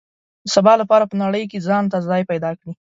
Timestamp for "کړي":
2.59-2.73